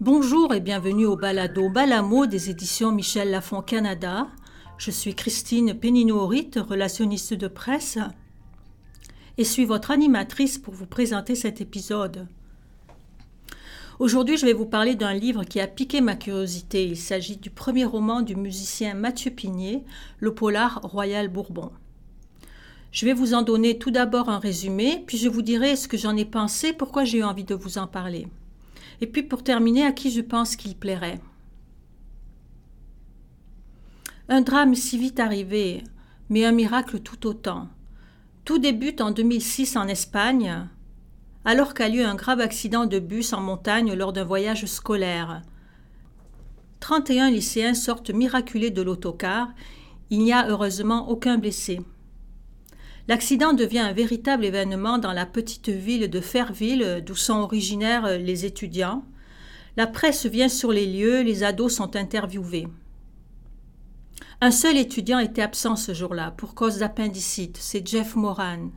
[0.00, 4.28] Bonjour et bienvenue au balado Balamo des éditions Michel Lafon Canada.
[4.78, 7.98] Je suis Christine Pénino-Horit, relationniste de presse,
[9.38, 12.26] et suis votre animatrice pour vous présenter cet épisode.
[14.00, 16.84] Aujourd'hui, je vais vous parler d'un livre qui a piqué ma curiosité.
[16.84, 19.84] Il s'agit du premier roman du musicien Mathieu Pigné,
[20.18, 21.70] Le Polar Royal Bourbon.
[22.94, 25.96] Je vais vous en donner tout d'abord un résumé, puis je vous dirai ce que
[25.96, 28.28] j'en ai pensé, pourquoi j'ai eu envie de vous en parler.
[29.00, 31.20] Et puis pour terminer, à qui je pense qu'il plairait.
[34.28, 35.82] Un drame si vite arrivé,
[36.30, 37.66] mais un miracle tout autant.
[38.44, 40.68] Tout débute en 2006 en Espagne,
[41.44, 45.42] alors qu'a lieu un grave accident de bus en montagne lors d'un voyage scolaire.
[46.78, 49.48] 31 lycéens sortent miraculés de l'autocar.
[50.10, 51.80] Il n'y a heureusement aucun blessé.
[53.06, 58.46] L'accident devient un véritable événement dans la petite ville de Fairville, d'où sont originaires les
[58.46, 59.04] étudiants.
[59.76, 62.66] La presse vient sur les lieux, les ados sont interviewés.
[64.40, 68.70] Un seul étudiant était absent ce jour-là pour cause d'appendicite, c'est Jeff Moran.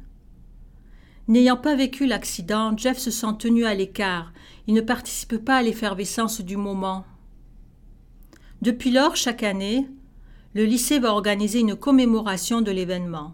[1.30, 4.34] N'ayant pas vécu l'accident, Jeff se sent tenu à l'écart.
[4.68, 7.06] Il ne participe pas à l'effervescence du moment.
[8.62, 9.88] Depuis lors, chaque année,
[10.54, 13.34] le lycée va organiser une commémoration de l'événement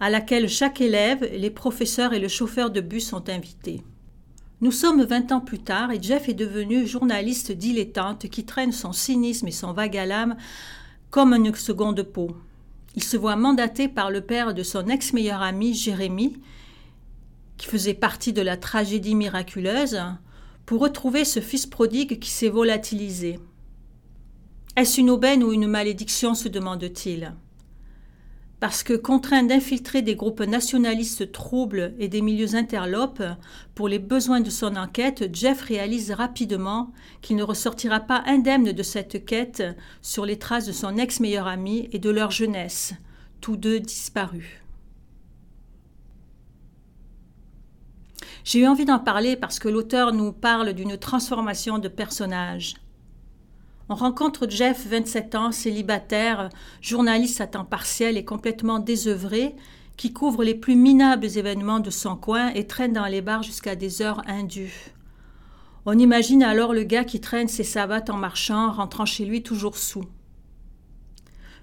[0.00, 3.82] à laquelle chaque élève, les professeurs et le chauffeur de bus sont invités.
[4.62, 8.92] Nous sommes vingt ans plus tard et Jeff est devenu journaliste dilettante qui traîne son
[8.92, 10.36] cynisme et son vague à l'âme
[11.10, 12.36] comme une seconde peau.
[12.94, 16.38] Il se voit mandaté par le père de son ex-meilleur ami Jérémy,
[17.56, 20.00] qui faisait partie de la tragédie miraculeuse,
[20.66, 23.38] pour retrouver ce fils prodigue qui s'est volatilisé.
[24.76, 27.34] Est-ce une aubaine ou une malédiction se demande-t-il
[28.60, 33.22] parce que contraint d'infiltrer des groupes nationalistes troubles et des milieux interlopes
[33.74, 38.82] pour les besoins de son enquête, Jeff réalise rapidement qu'il ne ressortira pas indemne de
[38.82, 39.62] cette quête
[40.02, 42.92] sur les traces de son ex-meilleur ami et de leur jeunesse,
[43.40, 44.60] tous deux disparus.
[48.44, 52.74] J'ai eu envie d'en parler parce que l'auteur nous parle d'une transformation de personnage.
[53.92, 56.48] On rencontre Jeff, 27 ans, célibataire,
[56.80, 59.56] journaliste à temps partiel et complètement désœuvré,
[59.96, 63.74] qui couvre les plus minables événements de son coin et traîne dans les bars jusqu'à
[63.74, 64.94] des heures indues.
[65.86, 69.76] On imagine alors le gars qui traîne ses savates en marchant, rentrant chez lui toujours
[69.76, 70.04] sous.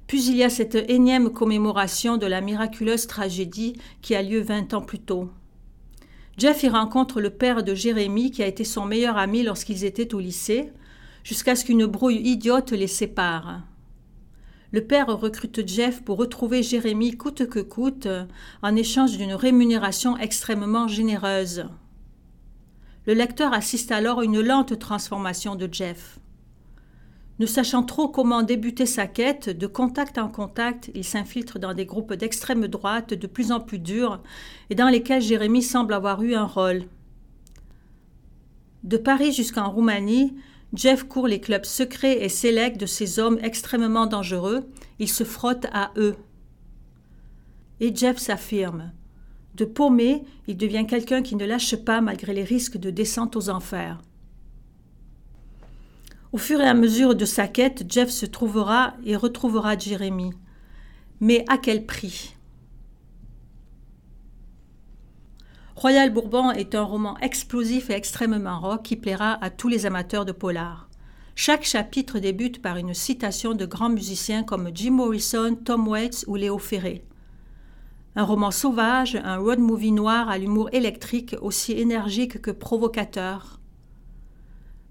[0.06, 4.74] Puis il y a cette énième commémoration de la miraculeuse tragédie qui a lieu vingt
[4.74, 5.30] ans plus tôt.
[6.38, 10.14] Jeff y rencontre le père de Jérémy qui a été son meilleur ami lorsqu'ils étaient
[10.14, 10.74] au lycée,
[11.28, 13.64] jusqu'à ce qu'une brouille idiote les sépare.
[14.72, 18.08] Le père recrute Jeff pour retrouver Jérémie coûte que coûte,
[18.62, 21.66] en échange d'une rémunération extrêmement généreuse.
[23.08, 26.18] Le lecteur assiste alors à une lente transformation de Jeff.
[27.40, 31.86] Ne sachant trop comment débuter sa quête, de contact en contact, il s'infiltre dans des
[31.86, 34.22] groupes d'extrême droite de plus en plus durs
[34.70, 36.84] et dans lesquels Jérémie semble avoir eu un rôle.
[38.86, 40.34] De Paris jusqu'en Roumanie,
[40.74, 44.70] Jeff court les clubs secrets et sélects de ces hommes extrêmement dangereux.
[45.00, 46.16] Il se frotte à eux.
[47.80, 48.92] Et Jeff s'affirme.
[49.56, 53.50] De paumé, il devient quelqu'un qui ne lâche pas malgré les risques de descente aux
[53.50, 54.02] enfers.
[56.32, 60.34] Au fur et à mesure de sa quête, Jeff se trouvera et retrouvera Jérémie.
[61.22, 62.37] Mais à quel prix?
[65.78, 70.26] Royal Bourbon est un roman explosif et extrêmement rock qui plaira à tous les amateurs
[70.26, 70.90] de polar.
[71.36, 76.36] Chaque chapitre débute par une citation de grands musiciens comme Jim Morrison, Tom Waits ou
[76.36, 77.06] Léo Ferré.
[78.16, 83.60] Un roman sauvage, un road movie noir à l'humour électrique aussi énergique que provocateur.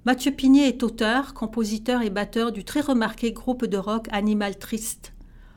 [0.05, 5.15] Mathieu Pigné est auteur, compositeur et batteur du très remarqué groupe de rock Animal Triste.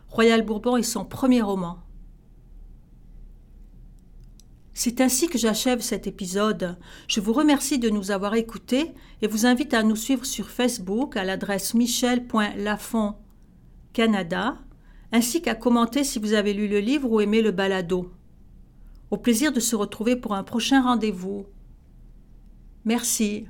[0.08, 1.78] Royal Bourbon est son premier roman.
[4.81, 6.78] C'est ainsi que j'achève cet épisode.
[7.10, 11.18] Je vous remercie de nous avoir écoutés et vous invite à nous suivre sur Facebook
[11.18, 13.16] à l'adresse michel.lafont
[13.92, 14.58] Canada,
[15.12, 18.14] ainsi qu'à commenter si vous avez lu le livre ou aimé le balado.
[19.12, 21.46] Au plaisir de se retrouver pour un prochain rendez-vous.
[22.86, 23.48] Merci.